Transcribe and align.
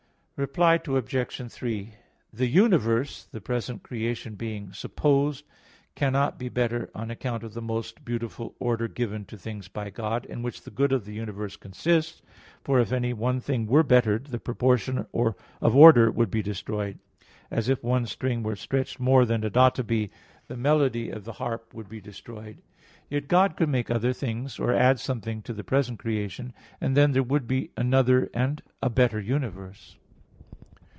Reply 0.43 0.79
Obj. 0.87 1.37
3: 1.51 1.93
The 2.33 2.47
universe, 2.47 3.25
the 3.25 3.39
present 3.41 3.83
creation 3.83 4.33
being 4.33 4.73
supposed, 4.73 5.45
cannot 5.93 6.39
be 6.39 6.49
better, 6.49 6.89
on 6.95 7.11
account 7.11 7.43
of 7.43 7.53
the 7.53 7.61
most 7.61 8.03
beautiful 8.03 8.55
order 8.57 8.87
given 8.87 9.23
to 9.25 9.37
things 9.37 9.67
by 9.67 9.91
God; 9.91 10.25
in 10.25 10.41
which 10.41 10.63
the 10.63 10.71
good 10.71 10.91
of 10.93 11.05
the 11.05 11.13
universe 11.13 11.57
consists. 11.57 12.23
For 12.63 12.79
if 12.79 12.91
any 12.91 13.13
one 13.13 13.39
thing 13.39 13.67
were 13.67 13.83
bettered, 13.83 14.25
the 14.29 14.39
proportion 14.39 15.05
of 15.13 15.75
order 15.75 16.09
would 16.09 16.31
be 16.31 16.41
destroyed; 16.41 16.97
as 17.51 17.69
if 17.69 17.83
one 17.83 18.07
string 18.07 18.41
were 18.41 18.55
stretched 18.55 18.99
more 18.99 19.25
than 19.25 19.43
it 19.43 19.55
ought 19.55 19.75
to 19.75 19.83
be, 19.83 20.09
the 20.47 20.57
melody 20.57 21.11
of 21.11 21.23
the 21.23 21.33
harp 21.33 21.71
would 21.75 21.87
be 21.87 22.01
destroyed. 22.01 22.57
Yet 23.11 23.27
God 23.27 23.55
could 23.55 23.69
make 23.69 23.91
other 23.91 24.11
things, 24.11 24.57
or 24.57 24.73
add 24.73 24.99
something 24.99 25.43
to 25.43 25.53
the 25.53 25.63
present 25.63 25.99
creation; 25.99 26.53
and 26.79 26.97
then 26.97 27.11
there 27.11 27.21
would 27.21 27.47
be 27.47 27.69
another 27.77 28.31
and 28.33 28.63
a 28.81 28.89
better 28.89 29.19
universe. 29.21 29.97